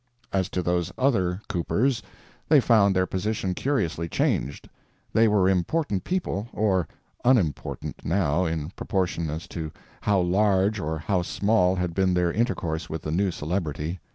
As 0.33 0.49
to 0.49 0.63
those 0.63 0.91
other 0.97 1.43
coopers, 1.47 2.01
they 2.49 2.59
found 2.59 2.95
their 2.95 3.05
position 3.05 3.53
curiously 3.53 4.09
changed—they 4.09 5.27
were 5.27 5.47
important 5.47 6.03
people, 6.03 6.49
or 6.53 6.87
unimportant, 7.23 8.03
now, 8.03 8.43
in 8.45 8.71
proportion 8.71 9.29
as 9.29 9.47
to 9.49 9.71
how 10.01 10.19
large 10.19 10.79
or 10.79 10.97
how 10.97 11.21
small 11.21 11.75
had 11.75 11.93
been 11.93 12.15
their 12.15 12.31
intercourse 12.31 12.89
with 12.89 13.03
the 13.03 13.11
new 13.11 13.29
celebrity. 13.29 13.99